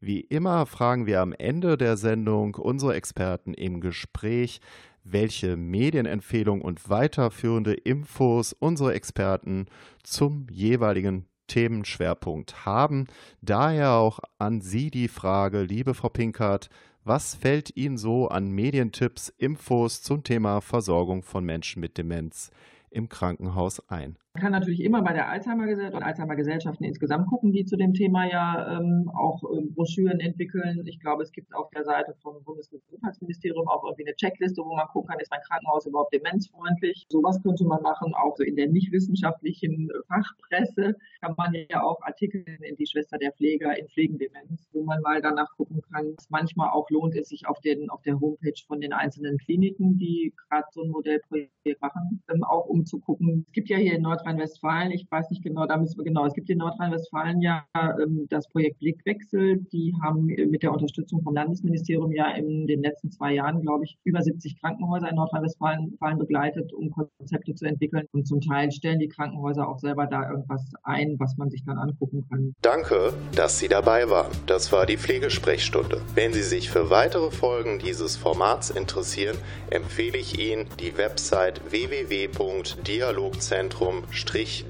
Wie 0.00 0.20
immer 0.20 0.66
fragen 0.66 1.06
wir 1.06 1.20
am 1.20 1.32
Ende 1.32 1.76
der 1.78 1.96
Sendung 1.96 2.54
unsere 2.54 2.94
Experten 2.94 3.54
im 3.54 3.80
Gespräch, 3.80 4.60
welche 5.04 5.56
Medienempfehlungen 5.56 6.62
und 6.62 6.90
weiterführende 6.90 7.72
Infos 7.72 8.52
unsere 8.52 8.92
Experten 8.92 9.66
zum 10.02 10.46
jeweiligen 10.50 11.26
Themenschwerpunkt 11.46 12.66
haben. 12.66 13.06
Daher 13.40 13.92
auch 13.92 14.18
an 14.38 14.60
Sie 14.60 14.90
die 14.90 15.08
Frage, 15.08 15.62
liebe 15.62 15.94
Frau 15.94 16.08
Pinkert, 16.08 16.68
was 17.04 17.34
fällt 17.34 17.76
Ihnen 17.76 17.98
so 17.98 18.28
an 18.28 18.50
Medientipps, 18.50 19.28
Infos 19.28 20.02
zum 20.02 20.24
Thema 20.24 20.60
Versorgung 20.60 21.22
von 21.22 21.44
Menschen 21.44 21.80
mit 21.80 21.96
Demenz 21.98 22.50
im 22.90 23.08
Krankenhaus 23.08 23.80
ein? 23.88 24.18
Man 24.36 24.42
kann 24.42 24.52
natürlich 24.52 24.82
immer 24.82 25.00
bei 25.00 25.14
der 25.14 25.30
Alzheimer-Gesellschaft 25.30 25.96
und 25.96 26.02
Alzheimer-Gesellschaften 26.02 26.84
insgesamt 26.84 27.26
gucken, 27.28 27.52
die 27.52 27.64
zu 27.64 27.78
dem 27.78 27.94
Thema 27.94 28.30
ja 28.30 28.76
ähm, 28.76 29.10
auch 29.16 29.42
äh, 29.44 29.62
Broschüren 29.74 30.20
entwickeln. 30.20 30.86
Ich 30.86 31.00
glaube, 31.00 31.22
es 31.22 31.32
gibt 31.32 31.54
auf 31.54 31.70
der 31.70 31.84
Seite 31.84 32.14
vom 32.20 32.44
Bundesgesundheitsministerium 32.44 33.66
auch 33.66 33.82
irgendwie 33.84 34.06
eine 34.06 34.14
Checkliste, 34.14 34.60
wo 34.62 34.74
man 34.76 34.88
gucken 34.88 35.08
kann, 35.08 35.20
ist 35.20 35.30
mein 35.30 35.40
Krankenhaus 35.40 35.86
überhaupt 35.86 36.12
demenzfreundlich. 36.12 37.06
Sowas 37.08 37.42
könnte 37.42 37.64
man 37.64 37.80
machen. 37.80 38.12
Auch 38.12 38.36
so 38.36 38.42
in 38.42 38.56
der 38.56 38.68
nicht 38.68 38.92
wissenschaftlichen 38.92 39.88
Fachpresse 40.06 40.96
kann 41.22 41.34
man 41.38 41.54
ja 41.70 41.82
auch 41.82 42.02
Artikel 42.02 42.44
in 42.60 42.76
die 42.76 42.86
Schwester 42.86 43.16
der 43.16 43.32
Pfleger 43.32 43.78
in 43.78 43.88
Pflegendemenz, 43.88 44.68
wo 44.74 44.84
man 44.84 45.00
mal 45.00 45.22
danach 45.22 45.48
gucken 45.56 45.80
kann. 45.90 46.14
Manchmal 46.28 46.68
auch 46.68 46.90
lohnt 46.90 47.16
es 47.16 47.30
sich 47.30 47.48
auf, 47.48 47.58
den, 47.60 47.88
auf 47.88 48.02
der 48.02 48.20
Homepage 48.20 48.60
von 48.66 48.82
den 48.82 48.92
einzelnen 48.92 49.38
Kliniken, 49.38 49.96
die 49.96 50.34
gerade 50.50 50.66
so 50.72 50.82
ein 50.82 50.90
Modellprojekt 50.90 51.80
machen, 51.80 52.22
ähm, 52.28 52.44
auch 52.44 52.66
umzugucken. 52.66 53.46
Es 53.48 53.52
gibt 53.52 53.70
ja 53.70 53.78
hier 53.78 53.94
in 53.94 54.02
Nordrhein 54.02 54.25
Nordrhein-Westfalen, 54.26 54.90
ich 54.90 55.06
weiß 55.08 55.30
nicht 55.30 55.42
genau, 55.42 55.66
da 55.66 55.76
müssen 55.76 55.98
wir 55.98 56.04
genau, 56.04 56.26
es 56.26 56.34
gibt 56.34 56.50
in 56.50 56.58
Nordrhein-Westfalen 56.58 57.40
ja 57.40 57.64
ähm, 57.74 58.26
das 58.28 58.48
Projekt 58.48 58.80
Blickwechsel, 58.80 59.60
die 59.72 59.94
haben 60.02 60.26
mit 60.26 60.64
der 60.64 60.72
Unterstützung 60.72 61.22
vom 61.22 61.34
Landesministerium 61.34 62.10
ja 62.12 62.32
in 62.32 62.66
den 62.66 62.82
letzten 62.82 63.12
zwei 63.12 63.34
Jahren, 63.34 63.62
glaube 63.62 63.84
ich, 63.84 63.96
über 64.04 64.20
70 64.20 64.60
Krankenhäuser 64.60 65.08
in 65.08 65.14
Nordrhein-Westfalen 65.16 65.96
begleitet, 66.18 66.72
um 66.72 66.90
Konzepte 66.90 67.54
zu 67.54 67.66
entwickeln 67.66 68.06
und 68.12 68.26
zum 68.26 68.40
Teil 68.40 68.72
stellen 68.72 68.98
die 68.98 69.06
Krankenhäuser 69.08 69.68
auch 69.68 69.78
selber 69.78 70.06
da 70.06 70.28
irgendwas 70.28 70.72
ein, 70.82 71.14
was 71.18 71.36
man 71.36 71.50
sich 71.50 71.62
dann 71.64 71.78
angucken 71.78 72.26
kann. 72.28 72.52
Danke, 72.62 73.12
dass 73.36 73.60
Sie 73.60 73.68
dabei 73.68 74.10
waren. 74.10 74.32
Das 74.46 74.72
war 74.72 74.86
die 74.86 74.96
Pflegesprechstunde. 74.96 76.00
Wenn 76.14 76.32
Sie 76.32 76.42
sich 76.42 76.70
für 76.70 76.88
weitere 76.90 77.30
Folgen 77.30 77.78
dieses 77.78 78.16
Formats 78.16 78.70
interessieren, 78.70 79.36
empfehle 79.70 80.18
ich 80.18 80.36
Ihnen 80.38 80.66
die 80.80 80.96
Website 80.96 81.60
www.dialogzentrum 81.70 84.04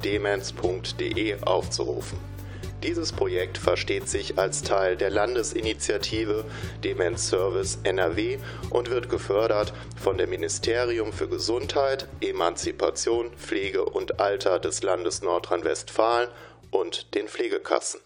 demenz.de 0.04 1.42
aufzurufen. 1.42 2.18
Dieses 2.82 3.10
Projekt 3.10 3.58
versteht 3.58 4.08
sich 4.08 4.38
als 4.38 4.62
Teil 4.62 4.96
der 4.96 5.10
Landesinitiative 5.10 6.44
Demenz 6.84 7.28
Service 7.28 7.78
NRW 7.82 8.38
und 8.70 8.90
wird 8.90 9.08
gefördert 9.08 9.72
von 10.00 10.18
dem 10.18 10.30
Ministerium 10.30 11.12
für 11.12 11.28
Gesundheit, 11.28 12.06
Emanzipation, 12.20 13.32
Pflege 13.32 13.84
und 13.84 14.20
Alter 14.20 14.58
des 14.58 14.82
Landes 14.82 15.22
Nordrhein-Westfalen 15.22 16.28
und 16.70 17.14
den 17.14 17.28
Pflegekassen. 17.28 18.00